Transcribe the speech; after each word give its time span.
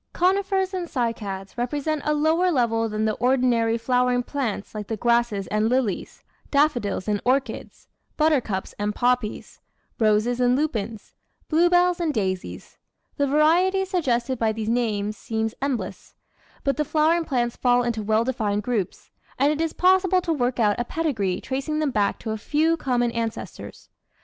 Conifers 0.13 0.73
and 0.73 0.87
Cycads 0.87 1.55
represent 1.59 2.01
a 2.05 2.15
lower 2.15 2.49
level 2.51 2.89
than 2.89 3.05
the 3.05 3.13
ordinary 3.17 3.77
flowering 3.77 4.23
plants 4.23 4.73
like 4.73 4.87
grasses 4.99 5.45
and 5.49 5.69
lilies, 5.69 6.23
daffodils 6.49 7.07
and 7.07 7.21
orchids, 7.23 7.87
buttercups 8.17 8.73
and 8.79 8.95
poppies, 8.95 9.59
roses 9.99 10.39
and 10.39 10.55
lupins, 10.55 11.13
bluebells 11.49 11.99
and 11.99 12.15
daisies. 12.15 12.79
The 13.17 13.27
variety 13.27 13.85
suggested 13.85 14.39
by 14.39 14.51
these 14.53 14.69
names 14.69 15.17
seems 15.17 15.53
endless, 15.61 16.15
but 16.63 16.77
the 16.77 16.83
flowering 16.83 17.23
plants 17.23 17.55
fall 17.55 17.83
into 17.83 18.01
well 18.01 18.23
defined 18.23 18.63
groups, 18.63 19.11
and 19.37 19.51
it 19.51 19.61
is 19.61 19.71
pos 19.71 20.01
sible 20.01 20.23
to 20.23 20.33
work 20.33 20.59
out 20.59 20.79
a 20.79 20.83
pedigree 20.83 21.39
tracing 21.41 21.77
them 21.77 21.91
back 21.91 22.17
to 22.21 22.31
a 22.31 22.37
few 22.39 22.75
common 22.75 23.11
ancestors. 23.11 23.89